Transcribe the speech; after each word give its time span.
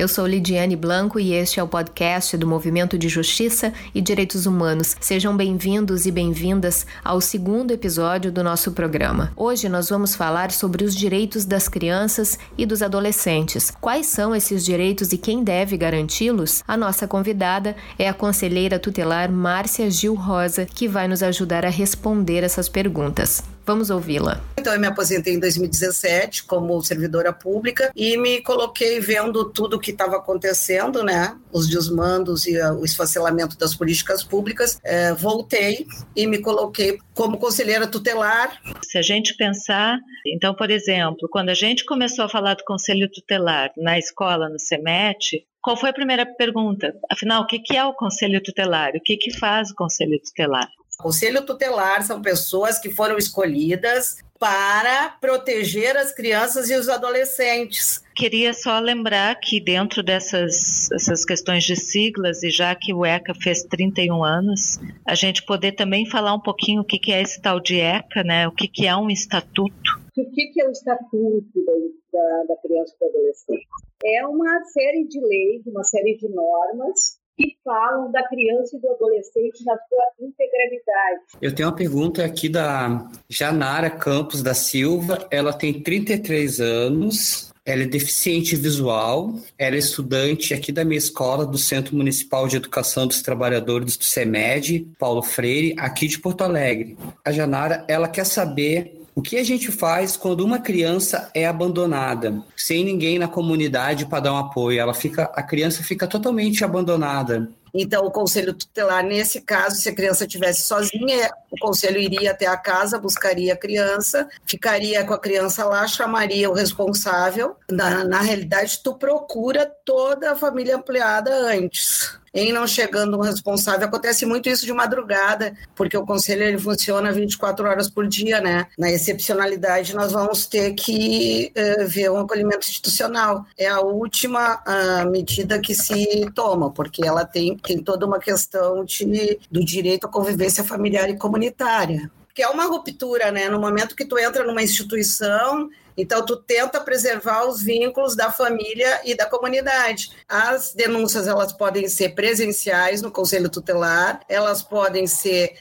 Eu 0.00 0.08
sou 0.08 0.26
Lidiane 0.26 0.76
Blanco 0.76 1.20
e 1.20 1.34
este 1.34 1.60
é 1.60 1.62
o 1.62 1.68
podcast 1.68 2.34
do 2.38 2.46
Movimento 2.46 2.96
de 2.96 3.06
Justiça 3.06 3.70
e 3.94 4.00
Direitos 4.00 4.46
Humanos. 4.46 4.96
Sejam 4.98 5.36
bem-vindos 5.36 6.06
e 6.06 6.10
bem-vindas 6.10 6.86
ao 7.04 7.20
segundo 7.20 7.70
episódio 7.70 8.32
do 8.32 8.42
nosso 8.42 8.72
programa. 8.72 9.30
Hoje 9.36 9.68
nós 9.68 9.90
vamos 9.90 10.14
falar 10.14 10.52
sobre 10.52 10.84
os 10.84 10.96
direitos 10.96 11.44
das 11.44 11.68
crianças 11.68 12.38
e 12.56 12.64
dos 12.64 12.80
adolescentes. 12.80 13.70
Quais 13.78 14.06
são 14.06 14.34
esses 14.34 14.64
direitos 14.64 15.12
e 15.12 15.18
quem 15.18 15.44
deve 15.44 15.76
garanti-los? 15.76 16.64
A 16.66 16.78
nossa 16.78 17.06
convidada 17.06 17.76
é 17.98 18.08
a 18.08 18.14
conselheira 18.14 18.78
tutelar 18.78 19.30
Márcia 19.30 19.90
Gil 19.90 20.14
Rosa, 20.14 20.64
que 20.64 20.88
vai 20.88 21.08
nos 21.08 21.22
ajudar 21.22 21.66
a 21.66 21.68
responder 21.68 22.42
essas 22.42 22.70
perguntas. 22.70 23.42
Vamos 23.70 23.88
ouvi-la. 23.88 24.40
Então, 24.58 24.74
eu 24.74 24.80
me 24.80 24.88
aposentei 24.88 25.32
em 25.32 25.38
2017 25.38 26.42
como 26.42 26.82
servidora 26.82 27.32
pública 27.32 27.92
e 27.94 28.16
me 28.16 28.42
coloquei 28.42 28.98
vendo 28.98 29.44
tudo 29.44 29.76
o 29.76 29.78
que 29.78 29.92
estava 29.92 30.16
acontecendo, 30.16 31.04
né? 31.04 31.38
Os 31.52 31.68
desmandos 31.68 32.48
e 32.48 32.60
o 32.60 32.84
esfacelamento 32.84 33.56
das 33.56 33.72
políticas 33.72 34.24
públicas. 34.24 34.80
É, 34.82 35.14
voltei 35.14 35.86
e 36.16 36.26
me 36.26 36.38
coloquei 36.38 36.98
como 37.14 37.38
conselheira 37.38 37.86
tutelar. 37.86 38.60
Se 38.84 38.98
a 38.98 39.02
gente 39.02 39.36
pensar, 39.36 40.00
então, 40.26 40.52
por 40.52 40.68
exemplo, 40.68 41.28
quando 41.30 41.50
a 41.50 41.54
gente 41.54 41.84
começou 41.84 42.24
a 42.24 42.28
falar 42.28 42.54
do 42.54 42.64
conselho 42.64 43.08
tutelar 43.08 43.70
na 43.76 44.00
escola, 44.00 44.48
no 44.48 44.58
SEMET, 44.58 45.46
qual 45.62 45.76
foi 45.76 45.90
a 45.90 45.94
primeira 45.94 46.26
pergunta? 46.26 46.92
Afinal, 47.08 47.44
o 47.44 47.46
que 47.46 47.76
é 47.76 47.84
o 47.84 47.94
conselho 47.94 48.42
tutelar? 48.42 48.96
O 48.96 49.00
que, 49.00 49.16
que 49.16 49.38
faz 49.38 49.70
o 49.70 49.76
conselho 49.76 50.20
tutelar? 50.20 50.68
Conselho 51.00 51.44
tutelar 51.44 52.02
são 52.02 52.20
pessoas 52.20 52.78
que 52.78 52.90
foram 52.90 53.16
escolhidas 53.16 54.18
para 54.40 55.10
proteger 55.20 55.98
as 55.98 56.12
crianças 56.12 56.70
e 56.70 56.74
os 56.74 56.88
adolescentes. 56.88 58.02
Queria 58.16 58.54
só 58.54 58.78
lembrar 58.78 59.38
que 59.38 59.60
dentro 59.60 60.02
dessas 60.02 60.90
essas 60.92 61.26
questões 61.26 61.62
de 61.64 61.76
siglas, 61.76 62.42
e 62.42 62.50
já 62.50 62.74
que 62.74 62.94
o 62.94 63.04
ECA 63.04 63.34
fez 63.34 63.62
31 63.64 64.24
anos, 64.24 64.78
a 65.06 65.14
gente 65.14 65.44
poder 65.44 65.72
também 65.72 66.06
falar 66.06 66.32
um 66.32 66.40
pouquinho 66.40 66.80
o 66.80 66.84
que 66.84 67.12
é 67.12 67.20
esse 67.20 67.40
tal 67.40 67.60
de 67.60 67.78
ECA, 67.78 68.24
né? 68.24 68.48
o 68.48 68.52
que 68.52 68.86
é 68.86 68.96
um 68.96 69.10
estatuto. 69.10 70.00
O 70.16 70.30
que 70.30 70.60
é 70.60 70.66
o 70.66 70.70
estatuto 70.70 71.94
da, 72.10 72.44
da 72.48 72.56
criança 72.56 72.94
e 72.96 72.98
do 72.98 73.10
adolescente? 73.10 73.68
É 74.02 74.26
uma 74.26 74.64
série 74.64 75.04
de 75.06 75.20
leis, 75.20 75.66
uma 75.66 75.84
série 75.84 76.16
de 76.16 76.28
normas 76.28 77.19
que 77.40 77.56
falam 77.64 78.12
da 78.12 78.22
criança 78.28 78.76
e 78.76 78.80
do 78.80 78.90
adolescente 78.90 79.64
na 79.64 79.76
sua 79.88 80.04
integralidade. 80.20 81.20
Eu 81.40 81.54
tenho 81.54 81.68
uma 81.68 81.74
pergunta 81.74 82.22
aqui 82.24 82.48
da 82.48 83.08
Janara 83.28 83.88
Campos 83.88 84.42
da 84.42 84.52
Silva. 84.52 85.26
Ela 85.30 85.52
tem 85.52 85.82
33 85.82 86.60
anos. 86.60 87.50
Ela 87.64 87.82
é 87.82 87.86
deficiente 87.86 88.56
visual, 88.56 89.34
ela 89.58 89.76
é 89.76 89.78
estudante 89.78 90.54
aqui 90.54 90.72
da 90.72 90.82
minha 90.82 90.98
escola, 90.98 91.46
do 91.46 91.58
Centro 91.58 91.94
Municipal 91.94 92.48
de 92.48 92.56
Educação 92.56 93.06
dos 93.06 93.20
Trabalhadores 93.20 93.98
do 93.98 94.02
CEMED, 94.02 94.88
Paulo 94.98 95.22
Freire, 95.22 95.76
aqui 95.78 96.08
de 96.08 96.18
Porto 96.18 96.42
Alegre. 96.42 96.96
A 97.22 97.30
Janara, 97.30 97.84
ela 97.86 98.08
quer 98.08 98.24
saber 98.24 98.99
o 99.14 99.22
que 99.22 99.36
a 99.36 99.44
gente 99.44 99.70
faz 99.70 100.16
quando 100.16 100.44
uma 100.44 100.58
criança 100.58 101.30
é 101.34 101.46
abandonada, 101.46 102.42
sem 102.56 102.84
ninguém 102.84 103.18
na 103.18 103.28
comunidade 103.28 104.06
para 104.06 104.20
dar 104.20 104.34
um 104.34 104.38
apoio? 104.38 104.80
Ela 104.80 104.94
fica, 104.94 105.24
a 105.34 105.42
criança 105.42 105.82
fica 105.82 106.06
totalmente 106.06 106.64
abandonada. 106.64 107.48
Então, 107.72 108.04
o 108.04 108.10
conselho 108.10 108.52
tutelar, 108.52 109.04
nesse 109.04 109.40
caso, 109.40 109.76
se 109.76 109.88
a 109.88 109.94
criança 109.94 110.24
estivesse 110.24 110.62
sozinha, 110.62 111.30
o 111.50 111.58
conselho 111.58 111.98
iria 111.98 112.32
até 112.32 112.46
a 112.46 112.56
casa, 112.56 112.98
buscaria 112.98 113.54
a 113.54 113.56
criança, 113.56 114.28
ficaria 114.44 115.04
com 115.04 115.14
a 115.14 115.18
criança 115.18 115.64
lá, 115.64 115.86
chamaria 115.86 116.50
o 116.50 116.54
responsável. 116.54 117.56
Na, 117.70 118.04
na 118.04 118.20
realidade, 118.20 118.80
tu 118.82 118.94
procura 118.94 119.70
toda 119.84 120.32
a 120.32 120.36
família 120.36 120.76
ampliada 120.76 121.32
antes 121.32 122.19
em 122.32 122.52
não 122.52 122.66
chegando 122.66 123.16
um 123.16 123.20
responsável. 123.20 123.86
Acontece 123.86 124.24
muito 124.24 124.48
isso 124.48 124.64
de 124.64 124.72
madrugada, 124.72 125.54
porque 125.74 125.96
o 125.96 126.06
conselho 126.06 126.44
ele 126.44 126.58
funciona 126.58 127.12
24 127.12 127.68
horas 127.68 127.90
por 127.90 128.06
dia, 128.06 128.40
né? 128.40 128.66
Na 128.78 128.90
excepcionalidade, 128.90 129.94
nós 129.94 130.12
vamos 130.12 130.46
ter 130.46 130.74
que 130.74 131.52
uh, 131.56 131.86
ver 131.86 132.10
um 132.10 132.18
acolhimento 132.18 132.68
institucional. 132.68 133.44
É 133.58 133.68
a 133.68 133.80
última 133.80 134.62
uh, 134.66 135.10
medida 135.10 135.58
que 135.58 135.74
se 135.74 136.30
toma, 136.34 136.70
porque 136.70 137.04
ela 137.04 137.24
tem, 137.24 137.56
tem 137.56 137.82
toda 137.82 138.06
uma 138.06 138.18
questão 138.18 138.84
de, 138.84 139.38
do 139.50 139.64
direito 139.64 140.06
à 140.06 140.10
convivência 140.10 140.62
familiar 140.64 141.08
e 141.10 141.16
comunitária 141.16 142.10
que 142.32 142.44
é 142.44 142.48
uma 142.48 142.64
ruptura, 142.64 143.30
né? 143.32 143.48
No 143.48 143.60
momento 143.60 143.96
que 143.96 144.04
tu 144.04 144.18
entra 144.18 144.44
numa 144.44 144.62
instituição, 144.62 145.68
então, 146.00 146.24
tu 146.24 146.36
tenta 146.36 146.80
preservar 146.80 147.46
os 147.46 147.62
vínculos 147.62 148.16
da 148.16 148.32
família 148.32 149.00
e 149.04 149.14
da 149.14 149.26
comunidade. 149.26 150.12
As 150.28 150.72
denúncias, 150.72 151.26
elas 151.26 151.52
podem 151.52 151.88
ser 151.88 152.10
presenciais 152.10 153.02
no 153.02 153.10
Conselho 153.10 153.50
Tutelar, 153.50 154.20
elas 154.28 154.62
podem 154.62 155.06
ser 155.06 155.56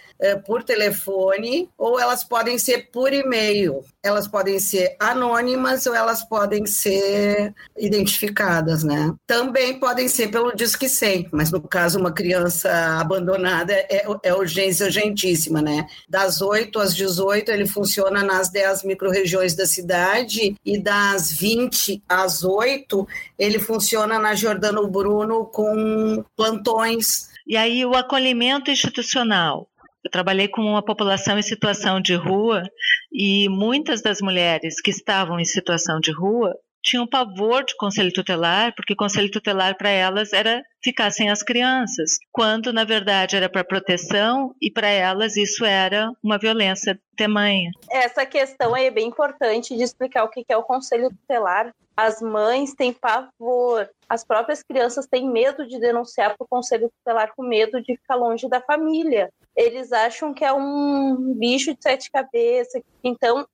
por 0.45 0.63
telefone 0.63 1.69
ou 1.77 1.99
elas 1.99 2.23
podem 2.23 2.57
ser 2.57 2.89
por 2.91 3.13
e-mail. 3.13 3.83
Elas 4.03 4.27
podem 4.27 4.59
ser 4.59 4.95
anônimas 4.99 5.85
ou 5.85 5.95
elas 5.95 6.23
podem 6.23 6.65
ser 6.65 7.53
identificadas, 7.77 8.83
né? 8.83 9.13
Também 9.25 9.79
podem 9.79 10.07
ser 10.07 10.27
pelo 10.29 10.55
Disque 10.55 10.89
100, 10.89 11.29
mas 11.31 11.51
no 11.51 11.61
caso 11.61 11.99
uma 11.99 12.11
criança 12.11 12.69
abandonada 12.99 13.73
é, 13.73 14.05
é 14.23 14.33
urgência 14.33 14.85
urgentíssima, 14.85 15.61
né? 15.61 15.87
Das 16.07 16.41
8 16.41 16.79
às 16.79 16.95
18 16.95 17.51
ele 17.51 17.65
funciona 17.65 18.23
nas 18.23 18.49
10 18.49 18.83
microrregiões 18.83 19.55
da 19.55 19.65
cidade 19.65 20.55
e 20.65 20.77
das 20.77 21.31
20 21.31 22.03
às 22.07 22.43
8 22.43 23.07
ele 23.37 23.59
funciona 23.59 24.19
na 24.19 24.35
Jordano 24.35 24.87
Bruno 24.87 25.45
com 25.45 26.23
plantões 26.35 27.29
e 27.49 27.57
aí 27.57 27.83
o 27.83 27.95
acolhimento 27.95 28.69
institucional, 28.69 29.67
eu 30.03 30.11
trabalhei 30.11 30.47
com 30.47 30.61
uma 30.61 30.83
população 30.83 31.37
em 31.37 31.43
situação 31.43 31.99
de 31.99 32.15
rua 32.15 32.63
e 33.11 33.49
muitas 33.49 34.01
das 34.01 34.21
mulheres 34.21 34.81
que 34.81 34.91
estavam 34.91 35.39
em 35.39 35.45
situação 35.45 35.99
de 35.99 36.11
rua 36.11 36.55
tinham 36.81 37.05
pavor 37.05 37.63
de 37.65 37.75
conselho 37.75 38.11
tutelar, 38.13 38.73
porque 38.73 38.95
conselho 38.95 39.29
tutelar 39.29 39.77
para 39.77 39.89
elas 39.89 40.31
era 40.31 40.63
ficar 40.81 41.11
sem 41.11 41.29
as 41.29 41.43
crianças, 41.43 42.17
quando 42.31 42.71
na 42.71 42.85
verdade 42.85 43.35
era 43.35 43.49
para 43.49 43.63
proteção 43.63 44.55
e 44.61 44.71
para 44.71 44.87
elas 44.87 45.35
isso 45.35 45.65
era 45.65 46.09
uma 46.23 46.37
violência 46.37 46.97
tamanha. 47.17 47.71
Essa 47.91 48.25
questão 48.25 48.75
é 48.75 48.89
bem 48.89 49.09
importante 49.09 49.75
de 49.75 49.83
explicar 49.83 50.23
o 50.23 50.29
que 50.29 50.45
é 50.47 50.55
o 50.55 50.63
conselho 50.63 51.09
tutelar. 51.09 51.73
As 52.01 52.21
mães 52.21 52.73
têm 52.73 52.93
pavor, 52.93 53.89
as 54.07 54.23
próprias 54.23 54.63
crianças 54.63 55.05
têm 55.05 55.29
medo 55.29 55.67
de 55.67 55.79
denunciar 55.79 56.37
para 56.37 56.45
o 56.45 56.47
conselho 56.47 56.89
tutelar 56.97 57.33
com 57.35 57.43
medo 57.43 57.81
de 57.81 57.97
ficar 57.97 58.15
longe 58.15 58.47
da 58.47 58.61
família 58.61 59.29
eles 59.59 59.91
acham 59.91 60.33
que 60.33 60.45
é 60.45 60.53
um 60.53 61.33
bicho 61.33 61.73
de 61.73 61.83
sete 61.83 62.09
cabeças. 62.09 62.81
Então, 63.03 63.45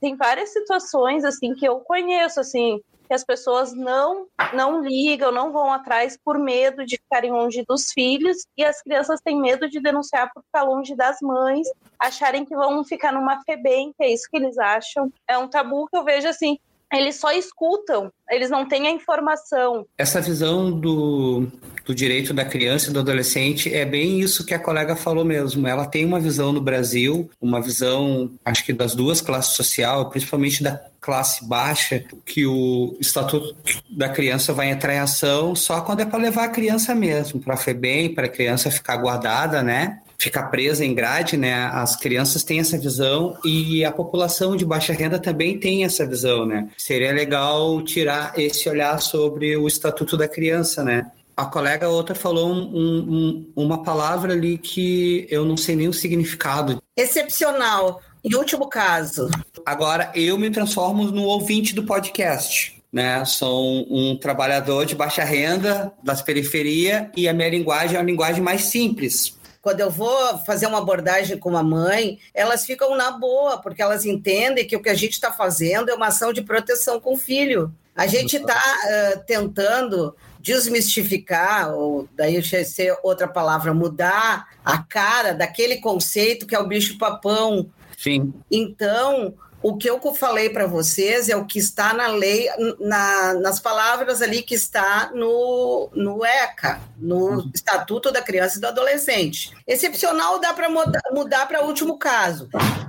tem 0.00 0.16
várias 0.16 0.50
situações 0.50 1.24
assim 1.24 1.54
que 1.54 1.66
eu 1.66 1.80
conheço 1.80 2.40
assim 2.40 2.80
que 3.06 3.14
as 3.14 3.24
pessoas 3.24 3.74
não 3.74 4.28
não 4.54 4.82
ligam, 4.82 5.32
não 5.32 5.52
vão 5.52 5.72
atrás 5.72 6.16
por 6.24 6.38
medo 6.38 6.86
de 6.86 6.96
ficarem 6.96 7.32
longe 7.32 7.64
dos 7.68 7.92
filhos 7.92 8.46
e 8.56 8.64
as 8.64 8.80
crianças 8.80 9.20
têm 9.20 9.38
medo 9.40 9.68
de 9.68 9.80
denunciar 9.80 10.30
por 10.32 10.42
ficar 10.44 10.62
longe 10.62 10.94
das 10.94 11.18
mães, 11.20 11.66
acharem 11.98 12.44
que 12.44 12.54
vão 12.54 12.84
ficar 12.84 13.12
numa 13.12 13.42
FEBEM, 13.42 13.92
que 13.96 14.04
é 14.04 14.12
isso 14.12 14.28
que 14.30 14.36
eles 14.36 14.56
acham. 14.58 15.12
É 15.28 15.36
um 15.36 15.48
tabu 15.48 15.86
que 15.88 15.96
eu 15.96 16.04
vejo 16.04 16.28
assim, 16.28 16.56
eles 16.92 17.16
só 17.16 17.30
escutam, 17.32 18.12
eles 18.28 18.50
não 18.50 18.66
têm 18.66 18.88
a 18.88 18.90
informação. 18.90 19.86
Essa 19.96 20.20
visão 20.20 20.72
do, 20.72 21.46
do 21.84 21.94
direito 21.94 22.34
da 22.34 22.44
criança 22.44 22.90
e 22.90 22.92
do 22.92 23.00
adolescente 23.00 23.72
é 23.72 23.84
bem 23.84 24.20
isso 24.20 24.44
que 24.44 24.54
a 24.54 24.58
colega 24.58 24.96
falou 24.96 25.24
mesmo. 25.24 25.66
Ela 25.66 25.86
tem 25.86 26.04
uma 26.04 26.18
visão 26.18 26.52
no 26.52 26.60
Brasil, 26.60 27.30
uma 27.40 27.60
visão, 27.60 28.30
acho 28.44 28.64
que 28.64 28.72
das 28.72 28.94
duas 28.94 29.20
classes 29.20 29.54
sociais, 29.54 30.08
principalmente 30.08 30.62
da 30.62 30.80
classe 31.00 31.46
baixa, 31.46 32.04
que 32.26 32.44
o 32.46 32.96
Estatuto 33.00 33.56
da 33.88 34.08
Criança 34.08 34.52
vai 34.52 34.70
entrar 34.70 34.94
em 34.94 34.98
ação 34.98 35.54
só 35.54 35.80
quando 35.80 36.00
é 36.00 36.04
para 36.04 36.18
levar 36.18 36.44
a 36.44 36.48
criança 36.48 36.94
mesmo, 36.94 37.40
para 37.40 37.54
a 37.54 37.56
FEBEM, 37.56 38.14
para 38.14 38.26
a 38.26 38.30
criança 38.30 38.70
ficar 38.70 38.96
guardada, 38.96 39.62
né? 39.62 40.00
Ficar 40.20 40.44
presa 40.44 40.84
em 40.84 40.94
grade, 40.94 41.38
né? 41.38 41.54
As 41.72 41.96
crianças 41.96 42.44
têm 42.44 42.60
essa 42.60 42.76
visão 42.76 43.38
e 43.42 43.82
a 43.84 43.90
população 43.90 44.54
de 44.54 44.66
baixa 44.66 44.92
renda 44.92 45.18
também 45.18 45.58
tem 45.58 45.82
essa 45.82 46.06
visão, 46.06 46.44
né? 46.44 46.68
Seria 46.76 47.10
legal 47.10 47.82
tirar 47.82 48.38
esse 48.38 48.68
olhar 48.68 49.00
sobre 49.00 49.56
o 49.56 49.66
estatuto 49.66 50.18
da 50.18 50.28
criança, 50.28 50.84
né? 50.84 51.10
A 51.34 51.46
colega 51.46 51.88
outra 51.88 52.14
falou 52.14 52.52
um, 52.52 52.60
um, 52.74 53.52
uma 53.56 53.82
palavra 53.82 54.34
ali 54.34 54.58
que 54.58 55.26
eu 55.30 55.42
não 55.46 55.56
sei 55.56 55.74
nem 55.74 55.88
o 55.88 55.92
significado. 55.92 56.82
Excepcional. 56.94 58.02
Em 58.22 58.34
último 58.34 58.68
caso. 58.68 59.30
Agora 59.64 60.12
eu 60.14 60.36
me 60.36 60.50
transformo 60.50 61.04
no 61.04 61.22
ouvinte 61.22 61.74
do 61.74 61.84
podcast. 61.84 62.78
Né, 62.92 63.24
sou 63.24 63.86
um 63.88 64.16
trabalhador 64.16 64.84
de 64.84 64.96
baixa 64.96 65.22
renda, 65.22 65.92
das 66.02 66.22
periferias, 66.22 67.06
e 67.16 67.28
a 67.28 67.32
minha 67.32 67.48
linguagem 67.48 67.96
é 67.96 68.00
uma 68.00 68.04
linguagem 68.04 68.42
mais 68.42 68.62
simples, 68.62 69.38
quando 69.62 69.80
eu 69.80 69.90
vou 69.90 70.38
fazer 70.38 70.66
uma 70.66 70.78
abordagem 70.78 71.38
com 71.38 71.50
uma 71.50 71.62
mãe, 71.62 72.18
elas 72.32 72.64
ficam 72.64 72.96
na 72.96 73.10
boa, 73.10 73.58
porque 73.58 73.82
elas 73.82 74.04
entendem 74.04 74.66
que 74.66 74.76
o 74.76 74.82
que 74.82 74.88
a 74.88 74.94
gente 74.94 75.12
está 75.12 75.30
fazendo 75.30 75.90
é 75.90 75.94
uma 75.94 76.06
ação 76.06 76.32
de 76.32 76.42
proteção 76.42 76.98
com 76.98 77.14
o 77.14 77.18
filho. 77.18 77.72
A 77.94 78.06
gente 78.06 78.36
está 78.36 78.56
uh, 78.56 79.24
tentando 79.26 80.16
desmistificar, 80.40 81.74
ou 81.74 82.08
daí 82.16 82.42
ser 82.64 82.96
outra 83.02 83.28
palavra, 83.28 83.74
mudar 83.74 84.48
a 84.64 84.78
cara 84.78 85.34
daquele 85.34 85.76
conceito 85.76 86.46
que 86.46 86.54
é 86.54 86.58
o 86.58 86.66
bicho-papão. 86.66 87.68
Sim. 87.98 88.32
Então, 88.50 89.34
o 89.62 89.76
que 89.76 89.90
eu 89.90 90.00
falei 90.14 90.48
para 90.48 90.66
vocês 90.66 91.28
é 91.28 91.36
o 91.36 91.44
que 91.44 91.58
está 91.58 91.92
na 91.92 92.08
lei, 92.08 92.48
na, 92.78 93.34
nas 93.34 93.60
palavras 93.60 94.22
ali 94.22 94.42
que 94.42 94.54
está 94.54 95.10
no, 95.14 95.90
no 95.92 96.24
ECA, 96.24 96.80
no 96.96 97.16
uhum. 97.16 97.50
Estatuto 97.54 98.10
da 98.10 98.22
Criança 98.22 98.56
e 98.56 98.60
do 98.60 98.66
Adolescente. 98.66 99.52
Excepcional 99.66 100.38
dá 100.38 100.54
para 100.54 100.68
mudar, 100.68 101.46
para 101.46 101.64
último 101.64 101.98
caso. 101.98 102.48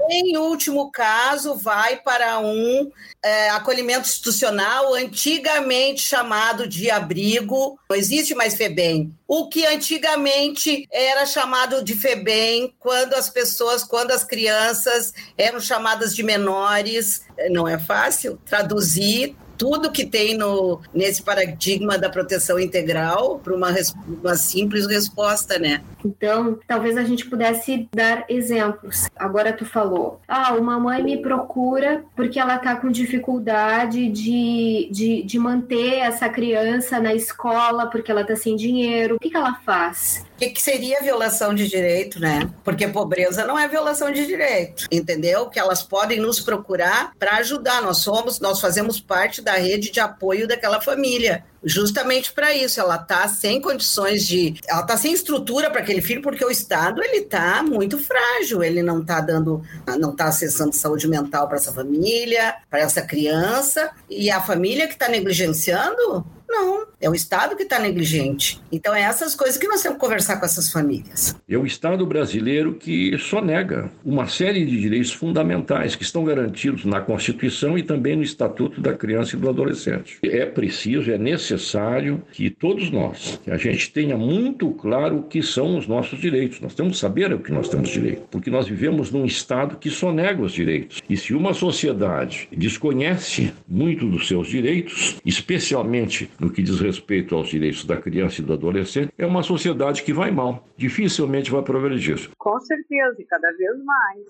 Em 0.10 0.38
último 0.38 0.92
caso, 0.92 1.56
vai 1.56 1.98
para 1.98 2.40
um 2.40 2.90
é, 3.24 3.50
acolhimento 3.50 4.08
institucional, 4.08 4.94
antigamente 4.94 6.02
chamado 6.02 6.68
de 6.68 6.90
abrigo, 6.90 7.78
não 7.90 7.96
existe 7.96 8.34
mais 8.34 8.56
FEBEM. 8.56 9.14
O 9.34 9.48
que 9.48 9.66
antigamente 9.66 10.86
era 10.92 11.26
chamado 11.26 11.82
de 11.82 11.96
FEBEM, 11.96 12.76
quando 12.78 13.14
as 13.14 13.30
pessoas, 13.30 13.82
quando 13.82 14.12
as 14.12 14.26
crianças 14.26 15.14
eram 15.38 15.58
chamadas 15.58 16.14
de 16.14 16.22
menores, 16.22 17.22
não 17.50 17.66
é 17.66 17.80
fácil 17.80 18.38
traduzir 18.46 19.34
tudo 19.62 19.92
que 19.92 20.08
tem 20.08 20.36
no, 20.36 20.82
nesse 20.92 21.22
paradigma 21.22 21.96
da 21.96 22.10
proteção 22.10 22.60
integral 22.60 23.38
para 23.38 23.54
uma, 23.54 23.70
uma 24.08 24.36
simples 24.36 24.88
resposta, 24.88 25.60
né? 25.60 25.84
Então, 26.04 26.58
talvez 26.66 26.98
a 26.98 27.04
gente 27.04 27.30
pudesse 27.30 27.88
dar 27.94 28.26
exemplos. 28.28 29.08
Agora 29.16 29.54
tu 29.54 29.64
falou, 29.64 30.20
ah, 30.28 30.56
uma 30.56 30.80
mãe 30.80 31.04
me 31.04 31.18
procura 31.18 32.04
porque 32.16 32.40
ela 32.40 32.56
está 32.56 32.76
com 32.76 32.90
dificuldade 32.90 34.10
de, 34.10 34.90
de, 34.92 35.22
de 35.22 35.38
manter 35.38 36.00
essa 36.00 36.28
criança 36.28 37.00
na 37.00 37.14
escola 37.14 37.86
porque 37.86 38.10
ela 38.10 38.22
está 38.22 38.36
sem 38.36 38.56
dinheiro. 38.56 39.18
O 39.18 39.20
que, 39.20 39.30
que 39.30 39.38
ela 39.38 39.54
faz? 39.64 40.26
Que, 40.42 40.50
que 40.50 40.62
seria 40.62 41.04
violação 41.04 41.54
de 41.54 41.68
direito, 41.68 42.20
né? 42.20 42.50
Porque 42.64 42.88
pobreza 42.88 43.46
não 43.46 43.60
é 43.60 43.68
violação 43.68 44.12
de 44.12 44.26
direito, 44.26 44.88
entendeu? 44.92 45.46
Que 45.46 45.60
elas 45.60 45.84
podem 45.84 46.20
nos 46.20 46.40
procurar 46.40 47.12
para 47.20 47.38
ajudar. 47.38 47.80
Nós 47.84 48.00
somos, 48.00 48.40
nós 48.40 48.60
fazemos 48.60 49.00
parte 49.00 49.40
da 49.40 49.54
rede 49.54 49.92
de 49.92 50.00
apoio 50.00 50.48
daquela 50.48 50.82
família 50.82 51.46
justamente 51.64 52.34
para 52.34 52.56
isso. 52.56 52.80
Ela 52.80 52.96
está 52.96 53.28
sem 53.28 53.62
condições 53.62 54.26
de, 54.26 54.56
ela 54.68 54.82
está 54.82 54.98
sem 54.98 55.14
estrutura 55.14 55.70
para 55.70 55.82
aquele 55.82 56.02
filho 56.02 56.24
porque 56.24 56.44
o 56.44 56.50
Estado 56.50 57.04
ele 57.04 57.18
está 57.18 57.62
muito 57.62 58.00
frágil. 58.00 58.64
Ele 58.64 58.82
não 58.82 59.02
está 59.02 59.22
dando, 59.22 59.62
não 60.00 60.10
está 60.10 60.26
acessando 60.26 60.74
saúde 60.74 61.08
mental 61.08 61.48
para 61.48 61.58
essa 61.58 61.72
família, 61.72 62.56
para 62.68 62.80
essa 62.80 63.04
criança 63.04 63.92
e 64.10 64.32
a 64.32 64.42
família 64.42 64.88
que 64.88 64.94
está 64.94 65.08
negligenciando 65.08 66.26
não, 66.52 66.86
é 67.02 67.10
o 67.10 67.16
Estado 67.16 67.56
que 67.56 67.64
está 67.64 67.80
negligente. 67.80 68.62
Então, 68.72 68.94
é 68.94 69.02
essas 69.02 69.34
coisas 69.34 69.58
que 69.58 69.68
nós 69.68 69.82
temos 69.82 69.98
que 69.98 70.06
conversar 70.06 70.38
com 70.38 70.46
essas 70.46 70.72
famílias. 70.72 71.36
É 71.50 71.58
o 71.58 71.66
Estado 71.66 72.06
brasileiro 72.06 72.76
que 72.76 73.18
só 73.18 73.42
nega 73.42 73.92
uma 74.06 74.28
série 74.28 74.64
de 74.66 74.80
direitos 74.80 75.12
fundamentais 75.12 75.96
que 75.96 76.04
estão 76.04 76.24
garantidos 76.24 76.86
na 76.86 77.02
Constituição 77.02 77.78
e 77.78 77.82
também 77.82 78.16
no 78.16 78.22
Estatuto 78.22 78.80
da 78.80 78.94
Criança 78.94 79.36
e 79.36 79.40
do 79.40 79.50
Adolescente. 79.50 80.20
É 80.24 80.46
preciso, 80.46 81.12
é 81.12 81.18
necessário 81.18 82.22
que 82.32 82.50
todos 82.52 82.92
nós, 82.92 83.40
que 83.44 83.50
a 83.50 83.58
gente 83.58 83.92
tenha 83.92 84.16
muito 84.16 84.70
claro 84.72 85.18
o 85.18 85.24
que 85.24 85.42
são 85.42 85.78
os 85.78 85.88
nossos 85.88 86.20
direitos. 86.20 86.62
Nós 86.62 86.76
temos 86.76 86.94
que 86.94 87.00
saber 87.00 87.34
o 87.34 87.40
que 87.40 87.52
nós 87.52 87.68
temos 87.68 87.90
direito, 87.90 88.24
porque 88.30 88.52
nós 88.52 88.68
vivemos 88.68 89.10
num 89.10 89.26
Estado 89.26 89.78
que 89.78 89.90
só 89.90 90.14
nega 90.14 90.42
os 90.42 90.54
direitos. 90.54 91.02
E 91.10 91.18
se 91.18 91.34
uma 91.34 91.54
sociedade 91.54 92.48
desconhece 92.56 93.52
muito 93.68 94.08
dos 94.08 94.28
seus 94.28 94.48
direitos, 94.48 95.18
especialmente 95.26 96.30
no 96.40 96.50
que 96.50 96.62
diz 96.62 96.80
respeito 96.80 96.91
aos 97.32 97.50
direitos 97.50 97.86
da 97.86 97.98
criança 97.98 98.42
e 98.42 98.44
do 98.44 98.54
adolescente, 98.54 99.14
é 99.18 99.26
uma 99.26 99.44
sociedade 99.44 100.04
que 100.04 100.14
vai 100.14 100.32
mal, 100.32 100.68
dificilmente 100.76 101.52
vai 101.52 101.62
progredir. 101.62 102.30
Com 102.38 102.60
certeza, 102.60 103.16
e 103.20 103.26
cada 103.26 103.52
vez 103.52 103.84
mais. 103.84 104.26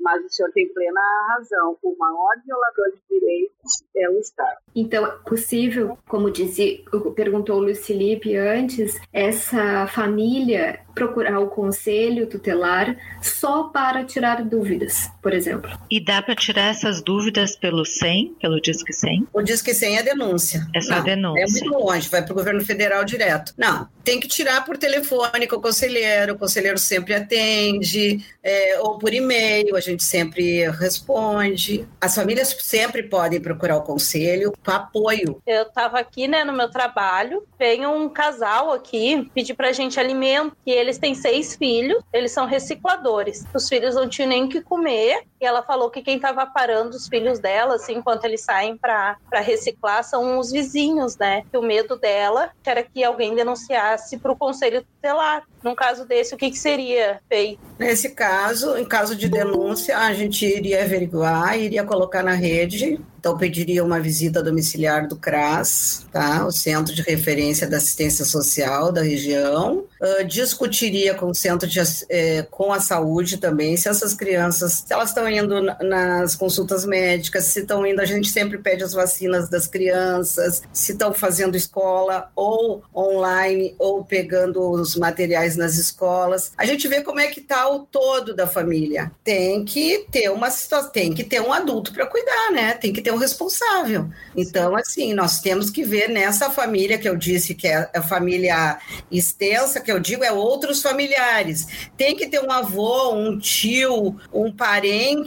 Mas 0.00 0.24
o 0.24 0.28
senhor 0.30 0.50
tem 0.52 0.68
plena 0.68 1.00
razão. 1.28 1.76
O 1.82 1.96
maior 1.98 2.34
violador 2.44 2.86
de 2.92 3.18
direitos 3.18 3.82
é 3.96 4.08
o 4.08 4.18
Estado. 4.20 4.58
Então, 4.78 5.04
é 5.04 5.10
possível, 5.28 5.98
como 6.06 6.30
disse, 6.30 6.84
perguntou 7.16 7.56
o 7.56 7.60
Luiz 7.62 7.84
Felipe 7.84 8.36
antes, 8.36 9.00
essa 9.12 9.88
família 9.88 10.78
procurar 10.98 11.38
o 11.38 11.46
conselho 11.46 12.26
tutelar 12.26 12.96
só 13.22 13.64
para 13.64 14.04
tirar 14.04 14.42
dúvidas, 14.44 15.08
por 15.22 15.32
exemplo. 15.32 15.70
E 15.88 16.04
dá 16.04 16.20
para 16.20 16.34
tirar 16.34 16.70
essas 16.70 17.00
dúvidas 17.00 17.54
pelo 17.54 17.84
100, 17.84 18.36
pelo 18.40 18.60
Disque 18.60 18.92
100? 18.92 19.28
O 19.32 19.40
Disque 19.40 19.72
100 19.72 19.98
é 19.98 20.02
denúncia. 20.02 20.66
É 20.74 20.80
só 20.80 20.96
Não, 20.96 21.04
denúncia. 21.04 21.42
É 21.42 21.46
muito 21.46 21.78
longe, 21.78 22.08
vai 22.08 22.22
para 22.22 22.32
o 22.32 22.34
governo 22.34 22.64
federal 22.64 23.04
direto. 23.04 23.54
Não, 23.56 23.88
tem 24.02 24.18
que 24.18 24.26
tirar 24.26 24.64
por 24.64 24.76
telefone 24.76 25.46
com 25.46 25.56
o 25.56 25.60
conselheiro, 25.60 26.34
o 26.34 26.38
conselheiro 26.38 26.78
sempre 26.78 27.14
atende, 27.14 28.24
é, 28.42 28.80
ou 28.80 28.98
por 28.98 29.14
e-mail, 29.14 29.76
a 29.76 29.80
gente 29.80 30.02
sempre 30.02 30.68
responde. 30.70 31.86
As 32.00 32.14
famílias 32.14 32.56
sempre 32.60 33.04
podem 33.04 33.40
procurar 33.40 33.76
o 33.76 33.82
conselho 33.82 34.52
apoio. 34.70 35.42
Eu 35.46 35.62
estava 35.62 35.98
aqui, 35.98 36.28
né, 36.28 36.44
no 36.44 36.52
meu 36.52 36.70
trabalho, 36.70 37.44
vem 37.58 37.86
um 37.86 38.08
casal 38.08 38.72
aqui 38.72 39.30
pedir 39.34 39.54
para 39.54 39.68
a 39.68 39.72
gente 39.72 39.98
alimento, 39.98 40.56
que 40.64 40.70
eles 40.70 40.98
têm 40.98 41.14
seis 41.14 41.56
filhos, 41.56 42.02
eles 42.12 42.32
são 42.32 42.46
recicladores. 42.46 43.44
Os 43.54 43.68
filhos 43.68 43.94
não 43.94 44.08
tinham 44.08 44.28
nem 44.28 44.44
o 44.44 44.48
que 44.48 44.60
comer, 44.60 45.22
e 45.40 45.46
ela 45.46 45.62
falou 45.62 45.90
que 45.90 46.02
quem 46.02 46.16
estava 46.16 46.46
parando 46.46 46.96
os 46.96 47.08
filhos 47.08 47.38
dela, 47.38 47.76
assim, 47.76 47.94
enquanto 47.94 48.24
eles 48.24 48.42
saem 48.42 48.76
para 48.76 49.16
reciclar, 49.32 50.02
são 50.04 50.38
os 50.38 50.50
vizinhos, 50.50 51.16
né? 51.16 51.44
Que 51.50 51.56
o 51.56 51.62
medo 51.62 51.96
dela 51.96 52.50
era 52.64 52.82
que 52.82 53.02
alguém 53.02 53.34
denunciasse 53.34 54.18
para 54.18 54.32
o 54.32 54.36
conselho 54.36 54.82
tutelar. 54.82 55.44
Num 55.62 55.74
caso 55.74 56.04
desse, 56.04 56.34
o 56.34 56.38
que, 56.38 56.50
que 56.50 56.58
seria 56.58 57.20
feito? 57.28 57.60
Nesse 57.78 58.10
caso, 58.10 58.76
em 58.76 58.84
caso 58.84 59.16
de 59.16 59.28
denúncia, 59.28 59.96
a 59.96 60.12
gente 60.12 60.44
iria 60.44 60.82
averiguar, 60.82 61.58
iria 61.58 61.82
colocar 61.82 62.22
na 62.22 62.34
rede 62.34 63.00
então, 63.18 63.36
pediria 63.36 63.84
uma 63.84 63.98
visita 63.98 64.42
domiciliar 64.42 65.08
do 65.08 65.16
CRAS, 65.16 66.06
tá? 66.12 66.46
o 66.46 66.52
Centro 66.52 66.94
de 66.94 67.02
Referência 67.02 67.66
da 67.66 67.76
Assistência 67.76 68.24
Social 68.24 68.92
da 68.92 69.02
região, 69.02 69.84
uh, 70.00 70.24
discutiria 70.24 71.14
com 71.14 71.26
o 71.26 71.34
Centro 71.34 71.68
de, 71.68 71.80
eh, 72.08 72.46
com 72.50 72.72
a 72.72 72.80
saúde 72.80 73.38
também, 73.38 73.76
se 73.76 73.88
essas 73.88 74.14
crianças, 74.14 74.84
se 74.86 74.92
elas 74.92 75.08
estão 75.08 75.27
indo 75.28 75.62
nas 75.62 76.34
consultas 76.34 76.84
médicas, 76.84 77.44
se 77.44 77.60
estão 77.60 77.86
indo, 77.86 78.00
a 78.00 78.04
gente 78.04 78.28
sempre 78.28 78.58
pede 78.58 78.84
as 78.84 78.92
vacinas 78.92 79.48
das 79.48 79.66
crianças, 79.66 80.62
se 80.72 80.92
estão 80.92 81.12
fazendo 81.12 81.56
escola 81.56 82.30
ou 82.34 82.82
online, 82.94 83.74
ou 83.78 84.04
pegando 84.04 84.70
os 84.70 84.96
materiais 84.96 85.56
nas 85.56 85.76
escolas. 85.76 86.52
A 86.56 86.64
gente 86.64 86.86
vê 86.88 87.02
como 87.02 87.20
é 87.20 87.28
que 87.28 87.40
está 87.40 87.68
o 87.68 87.80
todo 87.80 88.34
da 88.34 88.46
família. 88.46 89.10
Tem 89.22 89.64
que 89.64 90.06
ter 90.10 90.30
uma 90.30 90.50
situação, 90.50 90.90
tem 90.90 91.12
que 91.12 91.24
ter 91.24 91.40
um 91.40 91.52
adulto 91.52 91.92
para 91.92 92.06
cuidar, 92.06 92.50
né? 92.52 92.74
Tem 92.74 92.92
que 92.92 93.02
ter 93.02 93.12
um 93.12 93.16
responsável. 93.16 94.08
Então, 94.36 94.76
assim, 94.76 95.12
nós 95.14 95.40
temos 95.40 95.70
que 95.70 95.84
ver 95.84 96.08
nessa 96.08 96.50
família 96.50 96.98
que 96.98 97.08
eu 97.08 97.16
disse 97.16 97.54
que 97.54 97.66
é 97.66 97.90
a 97.94 98.02
família 98.02 98.78
extensa, 99.10 99.80
que 99.80 99.90
eu 99.90 99.98
digo 99.98 100.24
é 100.24 100.32
outros 100.32 100.82
familiares. 100.82 101.66
Tem 101.96 102.16
que 102.16 102.26
ter 102.26 102.40
um 102.40 102.50
avô, 102.50 103.14
um 103.14 103.38
tio, 103.38 104.16
um 104.32 104.52
parente, 104.52 105.17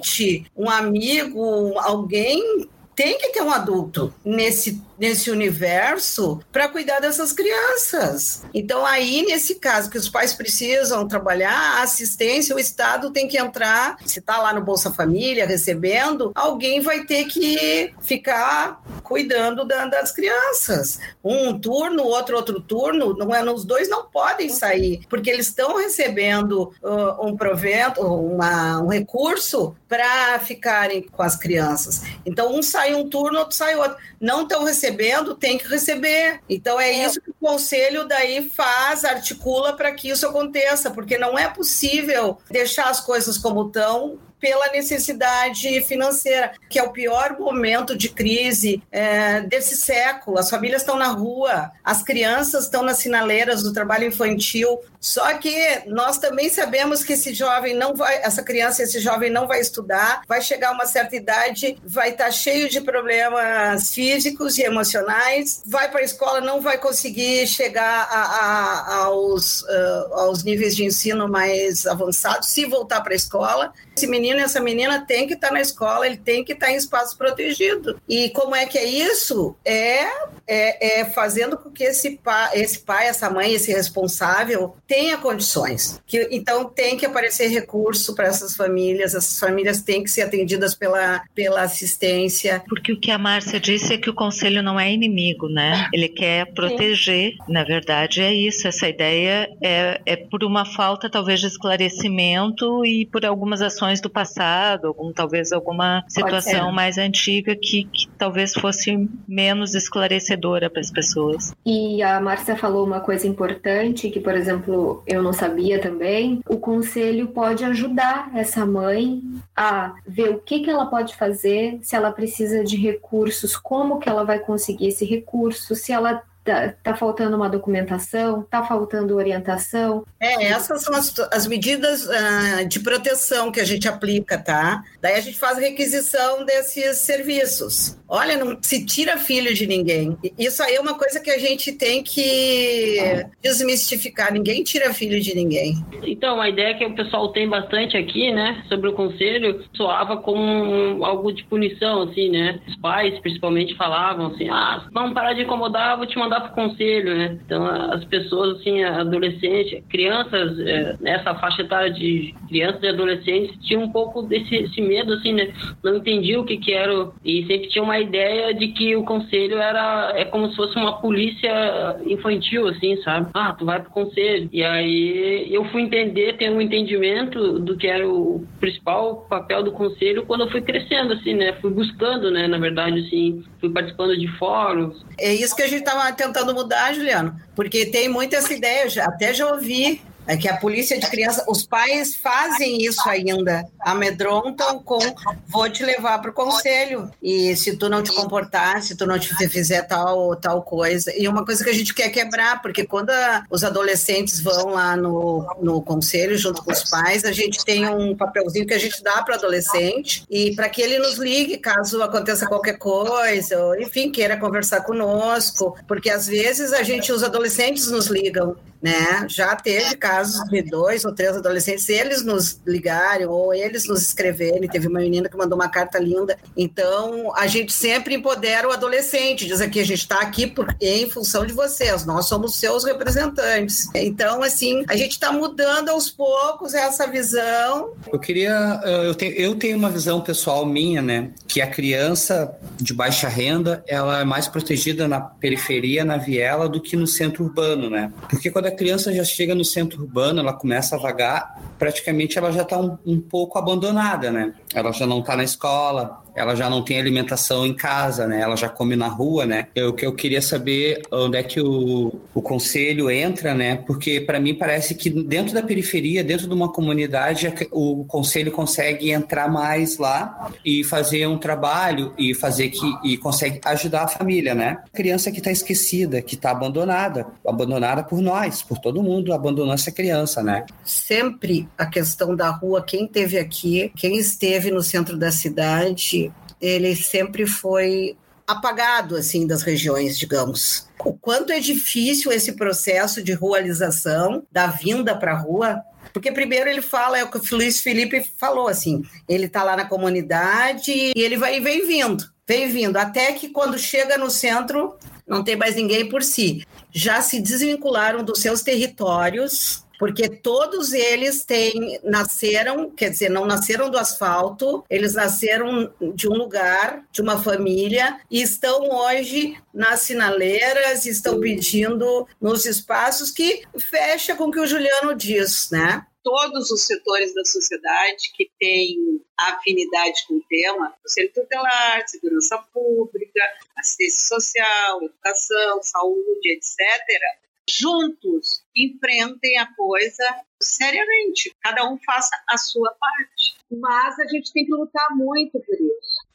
um 0.56 0.70
amigo, 0.70 1.78
alguém 1.80 2.68
tem 2.96 3.18
que 3.18 3.30
ter 3.30 3.42
um 3.42 3.52
adulto 3.52 4.14
nesse 4.24 4.82
nesse 5.02 5.32
universo 5.32 6.40
para 6.52 6.68
cuidar 6.68 7.00
dessas 7.00 7.34
crianças. 7.34 8.44
Então, 8.54 8.86
aí, 8.86 9.26
nesse 9.26 9.56
caso, 9.56 9.90
que 9.90 9.98
os 9.98 10.08
pais 10.08 10.32
precisam 10.32 11.08
trabalhar, 11.08 11.80
a 11.80 11.82
assistência, 11.82 12.56
o 12.56 12.60
Estado 12.60 13.10
tem 13.10 13.28
que 13.28 13.36
entrar, 13.36 13.98
se 14.06 14.20
está 14.20 14.38
lá 14.38 14.54
no 14.54 14.62
Bolsa 14.62 14.94
Família 14.94 15.48
recebendo, 15.48 16.32
alguém 16.36 16.82
vai 16.82 17.04
ter 17.04 17.26
que 17.26 17.92
ficar 18.00 18.80
cuidando 19.02 19.66
da, 19.66 19.88
das 19.88 20.12
crianças. 20.12 21.00
Um 21.24 21.60
turno, 21.60 22.04
outro 22.04 22.36
outro 22.36 22.62
turno, 22.62 23.18
não 23.18 23.34
é, 23.34 23.44
os 23.52 23.66
dois 23.66 23.90
não 23.90 24.06
podem 24.06 24.50
sair, 24.50 25.02
porque 25.10 25.32
eles 25.32 25.48
estão 25.48 25.78
recebendo 25.78 26.72
uh, 26.84 27.26
um 27.26 27.36
provento, 27.36 28.02
uma, 28.02 28.80
um 28.80 28.88
recurso 28.88 29.76
para 29.90 30.40
ficarem 30.40 31.02
com 31.02 31.24
as 31.24 31.36
crianças. 31.36 32.04
Então, 32.24 32.56
um 32.56 32.62
sai 32.62 32.94
um 32.94 33.10
turno, 33.10 33.40
outro 33.40 33.56
sai 33.56 33.76
outro. 33.76 33.98
Não 34.20 34.44
estão 34.44 34.64
recebendo 34.64 34.91
recebendo, 34.92 35.36
tem 35.36 35.58
que 35.58 35.68
receber. 35.68 36.40
Então 36.50 36.80
é, 36.80 36.90
é. 36.90 37.06
isso 37.06 37.22
que 37.22 37.32
o 37.32 37.36
conselho 37.40 38.08
daí 38.08 38.50
faz, 38.50 39.06
articula 39.06 39.74
para 39.74 39.92
que 39.92 40.10
isso 40.10 40.28
aconteça, 40.28 40.92
porque 40.92 41.18
não 41.18 41.38
é 41.38 41.48
possível 41.48 42.38
deixar 42.50 42.90
as 42.90 43.00
coisas 43.00 43.38
como 43.38 43.68
estão 43.68 44.20
pela 44.40 44.72
necessidade 44.72 45.82
financeira, 45.84 46.54
que 46.68 46.80
é 46.80 46.84
o 46.84 46.90
pior 46.90 47.38
momento 47.40 47.96
de 47.96 48.10
crise 48.10 48.82
é, 48.92 49.42
desse 49.42 49.78
século. 49.78 50.40
As 50.40 50.50
famílias 50.50 50.82
estão 50.82 50.98
na 50.98 51.10
rua, 51.10 51.72
as 51.84 52.02
crianças 52.02 52.64
estão 52.64 52.82
nas 52.82 52.98
sinaleiras 52.98 53.62
do 53.62 53.72
trabalho 53.72 54.08
infantil 54.08 54.80
Só 55.02 55.34
que 55.34 55.82
nós 55.88 56.20
também 56.20 56.48
sabemos 56.48 57.04
que 57.04 57.14
esse 57.14 57.34
jovem 57.34 57.76
não 57.76 57.96
vai, 57.96 58.22
essa 58.22 58.44
criança, 58.44 58.84
esse 58.84 59.00
jovem 59.00 59.32
não 59.32 59.48
vai 59.48 59.60
estudar, 59.60 60.22
vai 60.28 60.40
chegar 60.42 60.70
a 60.70 60.74
uma 60.74 60.86
certa 60.86 61.16
idade, 61.16 61.76
vai 61.84 62.12
estar 62.12 62.30
cheio 62.30 62.70
de 62.70 62.80
problemas 62.80 63.92
físicos 63.92 64.60
e 64.60 64.62
emocionais, 64.62 65.64
vai 65.66 65.90
para 65.90 66.02
a 66.02 66.04
escola, 66.04 66.40
não 66.40 66.62
vai 66.62 66.78
conseguir 66.78 67.48
chegar 67.48 68.08
a, 68.12 68.22
a, 68.22 68.96
aos, 69.06 69.64
uh, 69.64 70.14
aos 70.14 70.44
níveis 70.44 70.76
de 70.76 70.86
ensino 70.86 71.28
mais 71.28 71.88
avançados, 71.88 72.50
se 72.50 72.66
voltar 72.66 73.02
para 73.02 73.14
a 73.14 73.16
escola. 73.16 73.74
Esse 73.98 74.06
menino 74.06 74.40
e 74.40 74.44
essa 74.44 74.60
menina 74.60 75.06
tem 75.06 75.28
que 75.28 75.34
estar 75.34 75.52
na 75.52 75.62
escola, 75.62 76.06
ele 76.06 76.18
tem 76.18 76.44
que 76.44 76.54
estar 76.54 76.72
em 76.72 76.76
espaço 76.76 77.18
protegido. 77.18 78.00
E 78.08 78.30
como 78.30 78.56
é 78.56 78.68
que 78.68 78.78
é 78.78 78.86
isso? 78.86 79.56
É, 79.66 80.06
é, 80.52 81.00
é 81.00 81.06
fazendo 81.06 81.58
com 81.58 81.72
que 81.72 81.86
esse 81.86 82.18
pai, 82.18 82.60
esse 82.60 82.80
pai, 82.80 83.08
essa 83.08 83.30
mãe, 83.30 83.54
esse 83.54 83.72
responsável 83.72 84.76
tenha 84.86 85.18
condições. 85.18 86.02
Que, 86.06 86.28
então 86.30 86.66
tem 86.66 86.98
que 86.98 87.06
aparecer 87.06 87.48
recurso 87.48 88.14
para 88.14 88.28
essas 88.28 88.54
famílias, 88.54 89.16
essas 89.16 89.40
famílias 89.40 89.82
têm 89.82 90.04
que 90.04 90.12
ser 90.12 90.24
atendidas 90.24 90.76
pela, 90.76 91.24
pela 91.34 91.62
assistência. 91.62 92.62
Porque 92.68 92.92
o 92.92 93.00
que 93.00 93.12
a 93.12 93.18
Márcia 93.18 93.62
disse 93.62 93.94
é 93.94 93.98
que 93.98 94.10
o 94.10 94.14
conselho 94.14 94.62
não 94.62 94.78
é 94.78 94.92
inimigo, 94.92 95.48
né? 95.48 95.88
Ele 95.94 96.10
quer 96.10 96.52
proteger. 96.54 97.32
Sim. 97.32 97.38
Na 97.48 97.64
verdade, 97.64 98.22
é 98.22 98.34
isso. 98.34 98.68
Essa 98.68 98.90
ideia 98.90 99.50
é, 99.64 100.02
é 100.06 100.16
por 100.18 100.44
uma 100.44 100.66
falta, 100.66 101.10
talvez, 101.10 101.40
de 101.40 101.48
esclarecimento 101.48 102.86
e 102.86 103.06
por 103.06 103.26
algumas 103.26 103.62
ações 103.62 104.02
do 104.02 104.10
passado, 104.10 104.88
algum, 104.88 105.14
talvez 105.14 105.54
alguma 105.54 106.04
situação 106.10 106.74
mais 106.74 106.98
antiga 106.98 107.56
que, 107.56 107.86
que 107.86 108.10
talvez 108.18 108.54
fosse 108.54 109.08
menos 109.26 109.76
esclarecedora 109.76 110.41
para 110.70 110.80
as 110.80 110.92
pessoas. 110.92 111.54
E 111.66 112.02
a 112.02 112.20
Márcia 112.20 112.56
falou 112.56 112.86
uma 112.86 113.00
coisa 113.00 113.28
importante 113.28 114.10
que, 114.10 114.20
por 114.20 114.34
exemplo, 114.36 115.04
eu 115.06 115.22
não 115.22 115.34
sabia 115.34 115.80
também. 115.80 116.42
O 116.48 116.58
conselho 116.58 117.28
pode 117.28 117.64
ajudar 117.64 118.32
essa 118.36 118.66
mãe 118.66 119.22
a 119.56 119.94
ver 120.08 120.30
o 120.30 120.40
que, 120.40 120.62
que 120.62 120.70
ela 120.70 120.86
pode 120.86 121.16
fazer, 121.16 121.80
se 121.82 121.96
ela 121.96 122.12
precisa 122.12 122.64
de 122.64 122.78
recursos, 122.78 123.56
como 123.56 124.00
que 124.00 124.10
ela 124.10 124.24
vai 124.24 124.40
conseguir 124.40 124.88
esse 124.88 125.06
recurso, 125.06 125.76
se 125.76 125.92
ela 125.92 126.24
Tá, 126.44 126.74
tá, 126.84 126.96
faltando 126.96 127.36
uma 127.36 127.48
documentação, 127.48 128.42
tá 128.50 128.64
faltando 128.64 129.16
orientação. 129.16 130.04
É, 130.20 130.46
essas 130.46 130.82
são 130.82 130.96
as, 130.96 131.14
as 131.32 131.46
medidas 131.46 132.08
uh, 132.08 132.68
de 132.68 132.80
proteção 132.80 133.52
que 133.52 133.60
a 133.60 133.64
gente 133.64 133.88
aplica, 133.88 134.40
tá? 134.40 134.84
Daí 135.00 135.14
a 135.14 135.20
gente 135.20 135.38
faz 135.38 135.60
requisição 135.60 136.44
desses 136.44 136.98
serviços. 136.98 137.96
Olha, 138.10 138.44
não 138.44 138.58
se 138.60 138.84
tira 138.86 139.18
filho 139.18 139.54
de 139.54 139.68
ninguém. 139.68 140.18
Isso 140.38 140.64
aí 140.64 140.76
é 140.76 140.82
uma 140.82 140.96
coisa 140.96 141.20
que 141.20 141.30
a 141.30 141.38
gente 141.38 141.74
tem 141.74 142.02
que 142.02 143.24
desmistificar. 143.42 144.34
Ninguém 144.34 144.64
tira 144.64 144.94
filho 144.94 145.22
de 145.22 145.36
ninguém. 145.36 145.76
Então, 146.04 146.42
a 146.42 146.50
ideia 146.50 146.76
que 146.76 146.86
o 146.86 146.96
pessoal 146.96 147.32
tem 147.32 147.48
bastante 147.48 147.96
aqui, 147.96 148.32
né, 148.32 148.64
sobre 148.68 148.90
o 148.90 148.94
conselho, 148.94 149.64
soava 149.76 150.18
como 150.18 151.06
algo 151.06 151.32
de 151.32 151.44
punição, 151.44 152.02
assim, 152.04 152.30
né? 152.30 152.60
Os 152.68 152.76
pais, 152.78 153.20
principalmente, 153.20 153.76
falavam 153.76 154.28
assim: 154.28 154.50
ah, 154.50 154.88
vamos 154.92 155.14
parar 155.14 155.34
de 155.34 155.44
incomodar, 155.44 155.98
vou 155.98 156.08
te 156.08 156.18
mandar 156.18 156.31
mandar 156.32 156.42
para 156.42 156.50
conselho, 156.50 157.18
né? 157.18 157.38
Então, 157.46 157.66
as 157.66 158.06
pessoas, 158.06 158.60
assim, 158.60 158.84
adolescentes, 158.84 159.84
crianças, 159.90 160.58
é, 160.60 160.96
nessa 161.02 161.36
faixa 161.36 161.62
etária 161.62 161.92
de 161.92 162.34
crianças 162.48 162.82
e 162.82 162.88
adolescentes, 162.88 163.58
tinham 163.66 163.84
um 163.84 163.92
pouco 163.92 164.22
desse 164.22 164.82
medo, 164.82 165.14
assim, 165.14 165.34
né? 165.34 165.54
Não 165.84 165.98
entendiam 165.98 166.42
o 166.42 166.46
que 166.46 166.58
que 166.58 166.72
era 166.74 167.10
e 167.24 167.46
sempre 167.46 167.68
tinha 167.68 167.84
uma 167.84 168.00
ideia 168.00 168.54
de 168.54 168.70
que 168.70 168.96
o 168.96 169.04
conselho 169.04 169.58
era 169.58 170.14
é 170.16 170.26
como 170.26 170.50
se 170.50 170.56
fosse 170.56 170.78
uma 170.78 171.02
polícia 171.02 171.98
infantil, 172.06 172.68
assim, 172.68 172.96
sabe? 173.04 173.30
Ah, 173.34 173.54
tu 173.54 173.66
vai 173.66 173.82
pro 173.82 173.92
conselho. 173.92 174.50
E 174.52 174.64
aí 174.64 175.54
eu 175.54 175.66
fui 175.66 175.82
entender, 175.82 176.38
ter 176.38 176.50
um 176.50 176.62
entendimento 176.62 177.60
do 177.60 177.76
que 177.76 177.88
era 177.88 178.08
o 178.08 178.46
principal 178.60 179.26
papel 179.30 179.64
do 179.64 179.72
conselho 179.72 180.26
quando 180.26 180.42
eu 180.42 180.52
fui 180.52 180.62
crescendo, 180.62 181.14
assim, 181.14 181.34
né? 181.34 181.54
Fui 181.62 181.72
buscando, 181.72 182.32
né? 182.32 182.48
Na 182.48 182.58
verdade, 182.58 183.00
assim, 183.00 183.44
fui 183.60 183.70
participando 183.70 184.18
de 184.18 184.28
fóruns. 184.38 185.06
É 185.20 185.34
isso 185.34 185.56
que 185.56 185.64
a 185.64 185.68
gente 185.68 185.84
tava 185.84 186.04
tentando 186.22 186.54
mudar, 186.54 186.94
Juliano, 186.94 187.36
porque 187.56 187.86
tem 187.86 188.08
muita 188.08 188.38
essa 188.38 188.54
ideia, 188.54 188.88
até 189.06 189.34
já 189.34 189.48
ouvi 189.48 190.02
é 190.28 190.38
que 190.38 190.48
a 190.48 190.58
polícia 190.58 191.00
de 191.00 191.08
criança, 191.08 191.44
os 191.48 191.66
pais 191.66 192.16
fazem 192.16 192.78
isso 192.84 193.10
ainda, 193.10 193.66
amedrontam 193.84 194.80
com 194.80 195.00
vou 195.48 195.70
te 195.70 195.84
levar 195.84 196.20
para 196.20 196.32
o 196.32 196.34
conselho 196.34 197.12
e 197.22 197.56
se 197.56 197.76
tu 197.76 197.90
não 197.90 198.02
te 198.02 198.14
comportar, 198.14 198.82
se 198.82 198.96
tu 198.96 199.06
não 199.06 199.18
te 199.20 199.34
fizer 199.50 199.84
tal 199.84 200.36
tal 200.36 200.62
coisa. 200.62 201.14
E 201.18 201.28
uma 201.28 201.46
coisa 201.46 201.64
que 201.64 201.70
a 201.70 201.74
gente 201.74 201.94
quer 201.94 202.10
quebrar, 202.10 202.62
porque 202.62 202.86
quando 202.86 203.10
a, 203.10 203.44
os 203.50 203.64
adolescentes 203.64 204.42
vão 204.42 204.70
lá 204.70 204.96
no, 204.96 205.46
no 205.62 205.82
conselho 205.82 206.38
junto 206.38 206.64
com 206.64 206.72
os 206.72 206.90
pais, 206.90 207.24
a 207.24 207.32
gente 207.32 207.64
tem 207.66 207.88
um 207.88 208.16
papelzinho 208.16 208.66
que 208.66 208.74
a 208.74 208.80
gente 208.80 209.02
dá 209.04 209.22
para 209.24 209.36
o 209.36 209.38
adolescente 209.38 210.26
e 210.30 210.56
para 210.56 210.70
que 210.70 210.82
ele 210.82 211.00
nos 211.00 211.18
ligue 211.18 211.58
caso 211.58 212.02
aconteça 212.02 212.48
qualquer 212.48 212.78
coisa, 212.78 213.58
ou 213.64 213.80
enfim, 213.80 214.12
queira 214.12 214.38
conversar 214.38 214.82
conosco, 214.82 215.76
porque 215.88 216.10
às 216.10 216.28
vezes 216.28 216.74
a 216.74 216.84
gente, 216.84 217.12
os 217.12 217.24
adolescentes 217.24 217.90
nos 217.90 218.08
ligam 218.08 218.56
né? 218.82 219.28
Já 219.30 219.56
teve 219.56 219.96
casos 219.96 220.44
de 220.50 220.64
dois 220.64 221.06
ou 221.06 221.14
três 221.14 221.38
adolescentes, 221.38 221.88
eles 221.88 222.24
nos 222.24 222.60
ligaram 222.66 223.30
ou 223.30 223.54
eles 223.54 223.71
nos 223.86 224.02
escreverem. 224.02 224.68
Teve 224.68 224.88
uma 224.88 225.00
menina 225.00 225.30
que 225.30 225.38
mandou 225.38 225.58
uma 225.58 225.70
carta 225.70 226.00
linda. 226.00 226.38
Então, 226.58 227.32
a 227.36 227.48
gente 227.48 227.72
sempre 227.72 228.16
empodera 228.16 228.68
o 228.68 228.72
adolescente, 228.72 229.46
diz 229.46 229.62
aqui: 229.62 229.80
a 229.80 229.86
gente 229.86 230.00
está 230.00 230.20
aqui 230.22 230.48
por, 230.48 230.76
em 230.82 231.10
função 231.10 231.46
de 231.46 231.54
vocês, 231.54 232.06
nós 232.06 232.28
somos 232.28 232.56
seus 232.56 232.84
representantes. 232.84 233.88
Então, 233.94 234.42
assim, 234.42 234.84
a 234.88 234.96
gente 234.96 235.12
está 235.12 235.32
mudando 235.32 235.90
aos 235.90 236.10
poucos 236.10 236.74
essa 236.74 237.08
visão. 237.08 237.94
Eu 238.12 238.20
queria, 238.20 238.82
eh, 238.84 239.08
eu 239.08 239.16
tenho, 239.16 239.34
eu 239.34 239.56
tenho 239.56 239.78
uma 239.78 239.90
visão 239.90 240.22
pessoal 240.22 240.66
minha, 240.66 241.02
né? 241.02 241.32
Que 241.48 241.62
a 241.62 241.68
criança 241.68 242.58
de 242.78 242.94
baixa 242.94 243.28
renda 243.28 243.84
ela 243.88 244.22
é 244.22 244.24
mais 244.24 244.48
protegida 244.48 245.08
na 245.08 245.22
periferia, 245.22 246.04
na 246.04 246.18
viela, 246.18 246.68
do 246.68 246.82
que 246.82 246.96
no 246.96 247.06
centro 247.06 247.44
urbano, 247.44 247.90
né? 247.90 248.12
Porque 248.30 248.50
quando 248.50 248.66
a 248.66 248.72
a 248.72 248.76
criança 248.76 249.14
já 249.14 249.24
chega 249.24 249.54
no 249.54 249.64
centro 249.64 250.02
urbano, 250.02 250.40
ela 250.40 250.54
começa 250.54 250.96
a 250.96 251.00
vagar, 251.00 251.62
praticamente 251.78 252.38
ela 252.38 252.52
já 252.52 252.62
está 252.64 252.80
um, 252.80 252.98
um, 253.06 253.20
pouco 253.20 253.58
abandonada, 253.62 254.32
né? 254.32 254.54
Ela 254.74 254.92
já 254.92 255.06
não 255.08 255.20
está 255.20 255.36
na 255.36 255.44
escola, 255.44 256.22
ela 256.36 256.56
já 256.56 256.70
não 256.70 256.82
tem 256.82 257.00
alimentação 257.00 257.66
em 257.66 257.74
casa, 257.74 258.28
né? 258.28 258.42
Ela 258.42 258.56
já 258.56 258.70
come 258.70 258.96
na 258.96 259.08
rua, 259.08 259.46
né? 259.46 259.68
O 259.78 259.94
que 259.94 260.06
eu 260.06 260.14
queria 260.14 260.42
saber 260.42 261.02
onde 261.12 261.38
é 261.38 261.44
que 261.44 261.60
o, 261.60 262.22
o 262.34 262.42
conselho 262.42 263.10
entra, 263.10 263.54
né? 263.54 263.76
Porque 263.76 264.22
para 264.22 264.40
mim 264.40 264.56
parece 264.56 264.96
que 264.96 265.10
dentro 265.10 265.54
da 265.54 265.62
periferia, 265.62 266.24
dentro 266.24 266.48
de 266.48 266.54
uma 266.54 266.72
comunidade, 266.72 267.52
o 267.72 268.06
conselho 268.06 268.52
consegue 268.52 269.12
entrar 269.12 269.50
mais 269.50 269.98
lá 269.98 270.50
e 270.66 270.84
fazer 270.84 271.28
um 271.28 271.38
trabalho 271.38 272.14
e 272.18 272.34
fazer 272.34 272.70
que 272.70 272.92
e 273.04 273.18
consegue 273.18 273.60
ajudar 273.66 274.04
a 274.04 274.08
família, 274.08 274.56
né? 274.56 274.78
A 274.86 274.96
criança 274.96 275.32
que 275.32 275.40
está 275.40 275.52
esquecida, 275.52 276.22
que 276.22 276.36
está 276.36 276.52
abandonada, 276.52 277.28
abandonada 277.46 278.04
por 278.04 278.22
nós, 278.22 278.62
por 278.62 278.78
todo 278.78 279.04
mundo, 279.04 279.34
abandonou 279.34 279.74
essa 279.74 279.92
criança, 279.92 280.42
né? 280.42 280.66
Sempre 280.84 281.68
a 281.78 281.86
questão 281.86 282.36
da 282.36 282.50
rua, 282.50 282.84
quem 282.84 283.08
teve 283.08 283.38
aqui, 283.38 283.92
quem 283.96 284.18
esteve 284.18 284.72
no 284.72 284.82
centro 284.82 285.18
da 285.18 285.32
cidade 285.32 286.21
ele 286.62 286.96
sempre 286.96 287.48
foi 287.48 288.16
apagado 288.46 289.16
assim 289.16 289.48
das 289.48 289.62
regiões, 289.62 290.18
digamos. 290.18 290.88
O 291.00 291.14
quanto 291.14 291.52
é 291.52 291.60
difícil 291.60 292.32
esse 292.32 292.54
processo 292.54 293.24
de 293.24 293.34
rualização, 293.34 294.44
da 294.52 294.68
vinda 294.68 295.16
para 295.16 295.32
a 295.32 295.38
rua, 295.38 295.82
porque 296.14 296.32
primeiro 296.32 296.70
ele 296.70 296.82
fala, 296.82 297.18
é 297.18 297.24
o 297.24 297.32
que 297.32 297.38
o 297.38 297.58
Luiz 297.58 297.80
Felipe 297.80 298.24
falou, 298.38 298.68
assim, 298.68 299.04
ele 299.28 299.46
está 299.46 299.64
lá 299.64 299.78
na 299.78 299.86
comunidade 299.86 300.92
e 300.92 301.14
ele 301.16 301.38
vai 301.38 301.60
vem 301.62 301.88
vindo, 301.88 302.26
vem 302.48 302.70
vindo, 302.70 302.98
até 302.98 303.32
que 303.32 303.50
quando 303.50 303.80
chega 303.80 304.18
no 304.18 304.30
centro 304.30 304.96
não 305.28 305.44
tem 305.44 305.56
mais 305.56 305.76
ninguém 305.76 306.10
por 306.10 306.22
si. 306.22 306.66
Já 306.92 307.22
se 307.22 307.40
desvincularam 307.40 308.24
dos 308.24 308.40
seus 308.40 308.62
territórios, 308.62 309.86
porque 310.02 310.28
todos 310.28 310.94
eles 310.94 311.46
têm 311.46 312.00
nasceram, 312.04 312.90
quer 312.90 313.12
dizer, 313.12 313.30
não 313.30 313.46
nasceram 313.46 313.88
do 313.88 314.00
asfalto, 314.00 314.84
eles 314.90 315.14
nasceram 315.14 315.94
de 316.16 316.28
um 316.28 316.34
lugar, 316.34 317.08
de 317.12 317.22
uma 317.22 317.40
família 317.40 318.20
e 318.28 318.42
estão 318.42 318.90
hoje 318.90 319.56
nas 319.72 320.00
sinaleiras, 320.00 321.06
estão 321.06 321.40
pedindo 321.40 322.28
nos 322.42 322.66
espaços 322.66 323.30
que 323.30 323.62
fecha 323.78 324.36
com 324.36 324.46
o 324.46 324.52
que 324.52 324.60
o 324.60 324.66
Juliano 324.66 325.14
diz, 325.14 325.70
né? 325.70 326.04
todos 326.24 326.72
os 326.72 326.84
setores 326.86 327.34
da 327.36 327.46
sociedade 327.46 328.32
que 328.36 328.50
têm 328.60 328.96
afinidade 329.40 330.26
com 330.28 330.36
o 330.36 330.44
tema, 330.50 330.96
conselho 331.02 331.32
tutelar, 331.32 332.08
segurança 332.08 332.58
pública, 332.74 333.44
assistência 333.78 334.36
social, 334.36 335.04
educação, 335.04 335.84
saúde, 335.84 336.54
etc., 336.54 337.42
juntos 337.70 338.64
enfrentem 338.76 339.58
a 339.58 339.74
coisa 339.76 340.24
seriamente. 340.62 341.56
Cada 341.62 341.90
um 341.90 341.98
faça 342.06 342.36
a 342.50 342.58
sua 342.58 342.92
parte. 343.00 343.56
Mas 343.72 344.20
a 344.20 344.28
gente 344.28 344.52
tem 344.52 344.66
que 344.66 344.74
lutar 344.74 345.08
muito 345.16 345.60
por 345.60 345.76
isso. 345.76 346.32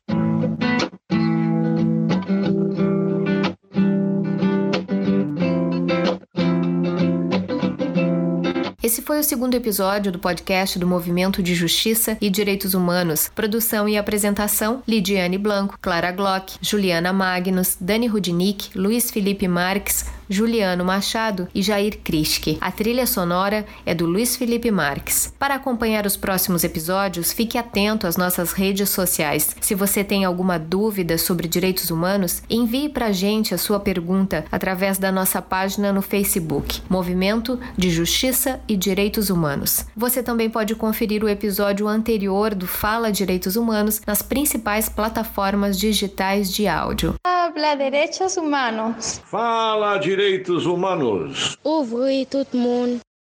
foi 9.06 9.20
o 9.20 9.22
segundo 9.22 9.54
episódio 9.54 10.10
do 10.10 10.18
podcast 10.18 10.80
do 10.80 10.86
Movimento 10.86 11.40
de 11.40 11.54
Justiça 11.54 12.18
e 12.20 12.28
Direitos 12.28 12.74
Humanos. 12.74 13.30
Produção 13.32 13.88
e 13.88 13.96
apresentação: 13.96 14.82
Lidiane 14.86 15.38
Blanco, 15.38 15.78
Clara 15.80 16.10
Glock, 16.10 16.58
Juliana 16.60 17.12
Magnus, 17.12 17.76
Dani 17.80 18.08
Rudnick, 18.08 18.76
Luiz 18.76 19.08
Felipe 19.12 19.46
Marques, 19.46 20.06
Juliano 20.28 20.84
Machado 20.84 21.48
e 21.54 21.62
Jair 21.62 21.98
Krischke. 22.02 22.58
A 22.60 22.70
trilha 22.70 23.06
sonora 23.06 23.64
é 23.84 23.94
do 23.94 24.06
Luiz 24.06 24.36
Felipe 24.36 24.70
Marques. 24.70 25.32
Para 25.38 25.54
acompanhar 25.54 26.06
os 26.06 26.16
próximos 26.16 26.64
episódios, 26.64 27.32
fique 27.32 27.58
atento 27.58 28.06
às 28.06 28.16
nossas 28.16 28.52
redes 28.52 28.90
sociais. 28.90 29.56
Se 29.60 29.74
você 29.74 30.02
tem 30.02 30.24
alguma 30.24 30.58
dúvida 30.58 31.18
sobre 31.18 31.48
direitos 31.48 31.90
humanos, 31.90 32.42
envie 32.48 32.88
para 32.88 33.06
a 33.06 33.12
gente 33.12 33.54
a 33.54 33.58
sua 33.58 33.80
pergunta 33.80 34.44
através 34.50 34.98
da 34.98 35.12
nossa 35.12 35.40
página 35.40 35.92
no 35.92 36.02
Facebook, 36.02 36.82
Movimento 36.88 37.58
de 37.76 37.90
Justiça 37.90 38.60
e 38.68 38.76
Direitos 38.76 39.30
Humanos. 39.30 39.86
Você 39.96 40.22
também 40.22 40.50
pode 40.50 40.74
conferir 40.74 41.22
o 41.22 41.28
episódio 41.28 41.88
anterior 41.88 42.54
do 42.54 42.66
Fala 42.66 43.12
Direitos 43.12 43.56
Humanos 43.56 44.00
nas 44.06 44.22
principais 44.22 44.88
plataformas 44.88 45.78
digitais 45.78 46.52
de 46.52 46.66
áudio. 46.66 47.14
Habla 47.24 47.74
Direitos 47.74 48.36
Humanos. 48.36 49.20
Fala 49.24 49.98
Direitos 50.16 50.64
Humanos. 50.64 51.58
Ouvir 51.62 52.24
todo 52.24 52.48
mundo. 52.54 53.05